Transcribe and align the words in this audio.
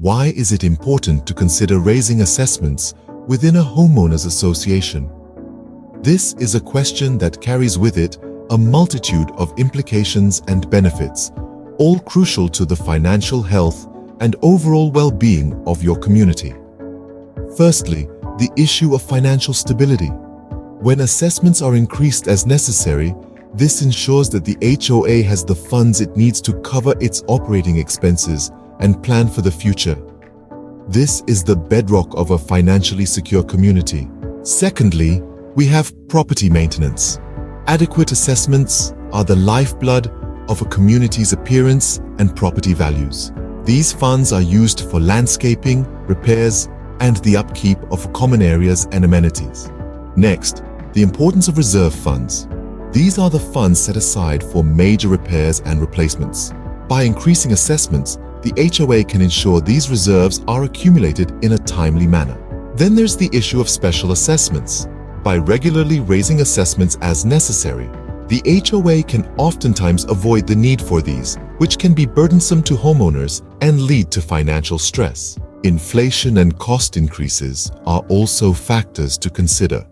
Why 0.00 0.32
is 0.34 0.50
it 0.50 0.64
important 0.64 1.26
to 1.26 1.34
consider 1.34 1.78
raising 1.78 2.22
assessments 2.22 2.94
within 3.26 3.56
a 3.56 3.62
homeowners 3.62 4.24
association? 4.26 5.10
This 6.00 6.32
is 6.38 6.54
a 6.54 6.60
question 6.60 7.18
that 7.18 7.42
carries 7.42 7.76
with 7.76 7.98
it 7.98 8.16
a 8.48 8.56
multitude 8.56 9.30
of 9.32 9.52
implications 9.58 10.40
and 10.48 10.70
benefits, 10.70 11.32
all 11.76 11.98
crucial 11.98 12.48
to 12.48 12.64
the 12.64 12.74
financial 12.74 13.42
health 13.42 13.88
and 14.20 14.36
overall 14.40 14.90
well-being 14.90 15.62
of 15.66 15.82
your 15.82 15.98
community. 15.98 16.54
Firstly, 17.58 18.04
the 18.38 18.50
issue 18.56 18.94
of 18.94 19.02
financial 19.02 19.52
stability. 19.52 20.08
When 20.80 21.00
assessments 21.00 21.60
are 21.60 21.76
increased 21.76 22.26
as 22.26 22.46
necessary, 22.46 23.14
this 23.52 23.82
ensures 23.82 24.30
that 24.30 24.46
the 24.46 24.56
HOA 24.82 25.22
has 25.24 25.44
the 25.44 25.54
funds 25.54 26.00
it 26.00 26.16
needs 26.16 26.40
to 26.40 26.58
cover 26.62 26.94
its 27.02 27.22
operating 27.28 27.76
expenses 27.76 28.50
and 28.80 29.02
plan 29.02 29.28
for 29.28 29.42
the 29.42 29.50
future. 29.50 29.96
This 30.88 31.22
is 31.26 31.44
the 31.44 31.56
bedrock 31.56 32.12
of 32.14 32.32
a 32.32 32.38
financially 32.38 33.06
secure 33.06 33.42
community. 33.42 34.08
Secondly, 34.42 35.22
we 35.54 35.66
have 35.66 35.92
property 36.08 36.50
maintenance. 36.50 37.18
Adequate 37.66 38.10
assessments 38.12 38.92
are 39.12 39.24
the 39.24 39.36
lifeblood 39.36 40.08
of 40.48 40.62
a 40.62 40.64
community's 40.64 41.32
appearance 41.32 41.98
and 42.18 42.34
property 42.34 42.74
values. 42.74 43.32
These 43.64 43.92
funds 43.92 44.32
are 44.32 44.42
used 44.42 44.90
for 44.90 44.98
landscaping, 44.98 45.84
repairs, 46.06 46.68
and 47.00 47.16
the 47.18 47.36
upkeep 47.36 47.78
of 47.92 48.12
common 48.12 48.42
areas 48.42 48.88
and 48.90 49.04
amenities. 49.04 49.70
Next, 50.16 50.62
the 50.92 51.02
importance 51.02 51.46
of 51.46 51.56
reserve 51.56 51.94
funds. 51.94 52.48
These 52.90 53.18
are 53.18 53.30
the 53.30 53.38
funds 53.38 53.80
set 53.80 53.96
aside 53.96 54.42
for 54.42 54.64
major 54.64 55.08
repairs 55.08 55.60
and 55.60 55.80
replacements. 55.80 56.52
By 56.88 57.04
increasing 57.04 57.52
assessments, 57.52 58.18
the 58.42 58.72
HOA 58.76 59.04
can 59.04 59.20
ensure 59.20 59.60
these 59.60 59.90
reserves 59.90 60.42
are 60.48 60.64
accumulated 60.64 61.32
in 61.44 61.52
a 61.52 61.58
timely 61.58 62.06
manner. 62.06 62.38
Then 62.74 62.94
there's 62.94 63.16
the 63.16 63.30
issue 63.32 63.60
of 63.60 63.68
special 63.68 64.12
assessments. 64.12 64.88
By 65.22 65.36
regularly 65.36 66.00
raising 66.00 66.40
assessments 66.40 66.96
as 67.02 67.24
necessary, 67.24 67.90
the 68.28 68.42
HOA 68.70 69.02
can 69.02 69.26
oftentimes 69.36 70.04
avoid 70.04 70.46
the 70.46 70.56
need 70.56 70.80
for 70.80 71.02
these, 71.02 71.36
which 71.58 71.78
can 71.78 71.92
be 71.92 72.06
burdensome 72.06 72.62
to 72.62 72.74
homeowners 72.74 73.42
and 73.60 73.82
lead 73.82 74.10
to 74.12 74.22
financial 74.22 74.78
stress. 74.78 75.36
Inflation 75.64 76.38
and 76.38 76.58
cost 76.58 76.96
increases 76.96 77.70
are 77.86 78.00
also 78.08 78.52
factors 78.52 79.18
to 79.18 79.28
consider. 79.28 79.84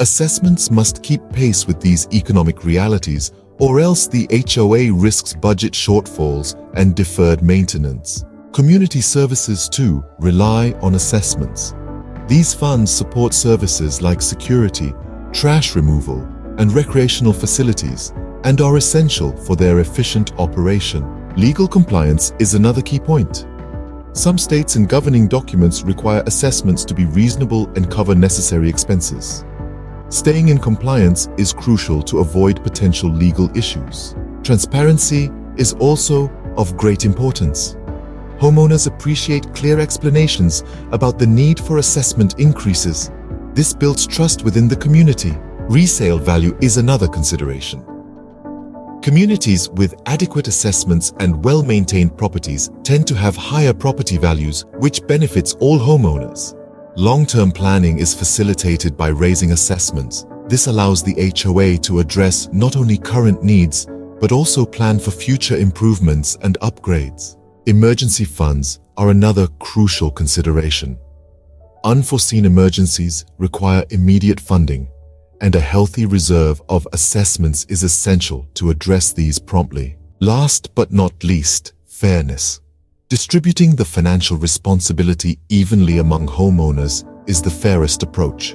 Assessments 0.00 0.70
must 0.70 1.02
keep 1.02 1.20
pace 1.32 1.66
with 1.66 1.80
these 1.80 2.06
economic 2.12 2.64
realities 2.64 3.32
or 3.58 3.80
else 3.80 4.06
the 4.06 4.28
HOA 4.48 4.92
risks 4.92 5.32
budget 5.32 5.72
shortfalls 5.72 6.54
and 6.74 6.94
deferred 6.94 7.42
maintenance. 7.42 8.24
Community 8.52 9.00
services 9.00 9.68
too 9.68 10.04
rely 10.20 10.70
on 10.82 10.94
assessments. 10.94 11.74
These 12.28 12.54
funds 12.54 12.92
support 12.92 13.34
services 13.34 14.00
like 14.00 14.22
security, 14.22 14.92
trash 15.32 15.74
removal, 15.74 16.20
and 16.58 16.72
recreational 16.72 17.32
facilities 17.32 18.12
and 18.44 18.60
are 18.60 18.76
essential 18.76 19.36
for 19.36 19.56
their 19.56 19.80
efficient 19.80 20.32
operation. 20.38 21.34
Legal 21.34 21.66
compliance 21.66 22.34
is 22.38 22.54
another 22.54 22.82
key 22.82 23.00
point. 23.00 23.48
Some 24.12 24.38
states 24.38 24.76
and 24.76 24.88
governing 24.88 25.26
documents 25.26 25.82
require 25.82 26.22
assessments 26.28 26.84
to 26.84 26.94
be 26.94 27.06
reasonable 27.06 27.68
and 27.70 27.90
cover 27.90 28.14
necessary 28.14 28.68
expenses. 28.68 29.44
Staying 30.10 30.48
in 30.48 30.56
compliance 30.56 31.28
is 31.36 31.52
crucial 31.52 32.02
to 32.04 32.20
avoid 32.20 32.62
potential 32.62 33.10
legal 33.10 33.54
issues. 33.54 34.16
Transparency 34.42 35.30
is 35.58 35.74
also 35.74 36.30
of 36.56 36.78
great 36.78 37.04
importance. 37.04 37.74
Homeowners 38.38 38.86
appreciate 38.86 39.54
clear 39.54 39.78
explanations 39.78 40.64
about 40.92 41.18
the 41.18 41.26
need 41.26 41.60
for 41.60 41.76
assessment 41.76 42.40
increases. 42.40 43.10
This 43.52 43.74
builds 43.74 44.06
trust 44.06 44.44
within 44.44 44.66
the 44.66 44.76
community. 44.76 45.36
Resale 45.68 46.18
value 46.18 46.56
is 46.62 46.78
another 46.78 47.06
consideration. 47.06 47.84
Communities 49.02 49.68
with 49.68 49.94
adequate 50.06 50.48
assessments 50.48 51.12
and 51.20 51.44
well-maintained 51.44 52.16
properties 52.16 52.70
tend 52.82 53.06
to 53.08 53.14
have 53.14 53.36
higher 53.36 53.74
property 53.74 54.16
values, 54.16 54.64
which 54.78 55.06
benefits 55.06 55.52
all 55.60 55.78
homeowners. 55.78 56.57
Long-term 56.98 57.52
planning 57.52 58.00
is 58.00 58.12
facilitated 58.12 58.96
by 58.96 59.06
raising 59.06 59.52
assessments. 59.52 60.26
This 60.48 60.66
allows 60.66 61.00
the 61.00 61.32
HOA 61.40 61.78
to 61.78 62.00
address 62.00 62.48
not 62.52 62.76
only 62.76 62.98
current 62.98 63.40
needs, 63.40 63.86
but 64.18 64.32
also 64.32 64.66
plan 64.66 64.98
for 64.98 65.12
future 65.12 65.56
improvements 65.56 66.36
and 66.42 66.58
upgrades. 66.60 67.36
Emergency 67.66 68.24
funds 68.24 68.80
are 68.96 69.10
another 69.10 69.46
crucial 69.60 70.10
consideration. 70.10 70.98
Unforeseen 71.84 72.44
emergencies 72.44 73.24
require 73.38 73.84
immediate 73.90 74.40
funding, 74.40 74.88
and 75.40 75.54
a 75.54 75.60
healthy 75.60 76.04
reserve 76.04 76.60
of 76.68 76.88
assessments 76.92 77.64
is 77.68 77.84
essential 77.84 78.44
to 78.54 78.70
address 78.70 79.12
these 79.12 79.38
promptly. 79.38 79.96
Last 80.18 80.74
but 80.74 80.90
not 80.92 81.22
least, 81.22 81.74
fairness. 81.86 82.60
Distributing 83.08 83.74
the 83.74 83.86
financial 83.86 84.36
responsibility 84.36 85.38
evenly 85.48 85.96
among 85.96 86.26
homeowners 86.26 87.08
is 87.26 87.40
the 87.40 87.50
fairest 87.50 88.02
approach. 88.02 88.54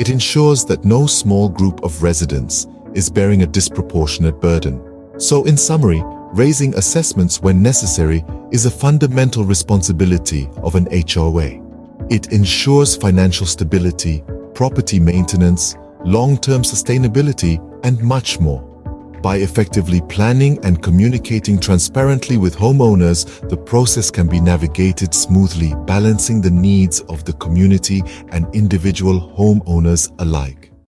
It 0.00 0.08
ensures 0.08 0.64
that 0.64 0.84
no 0.84 1.06
small 1.06 1.48
group 1.48 1.84
of 1.84 2.02
residents 2.02 2.66
is 2.94 3.08
bearing 3.08 3.44
a 3.44 3.46
disproportionate 3.46 4.40
burden. 4.40 4.82
So 5.18 5.44
in 5.44 5.56
summary, 5.56 6.02
raising 6.34 6.74
assessments 6.74 7.40
when 7.42 7.62
necessary 7.62 8.24
is 8.50 8.66
a 8.66 8.72
fundamental 8.72 9.44
responsibility 9.44 10.48
of 10.64 10.74
an 10.74 10.88
HOA. 10.90 11.62
It 12.10 12.32
ensures 12.32 12.96
financial 12.96 13.46
stability, 13.46 14.24
property 14.52 14.98
maintenance, 14.98 15.76
long-term 16.04 16.62
sustainability, 16.62 17.60
and 17.84 18.02
much 18.02 18.40
more. 18.40 18.71
By 19.22 19.36
effectively 19.36 20.00
planning 20.08 20.58
and 20.64 20.82
communicating 20.82 21.60
transparently 21.60 22.38
with 22.38 22.56
homeowners, 22.56 23.48
the 23.48 23.56
process 23.56 24.10
can 24.10 24.26
be 24.26 24.40
navigated 24.40 25.14
smoothly, 25.14 25.74
balancing 25.86 26.40
the 26.40 26.50
needs 26.50 27.02
of 27.02 27.24
the 27.24 27.32
community 27.34 28.02
and 28.30 28.52
individual 28.52 29.32
homeowners 29.38 30.12
alike. 30.18 30.71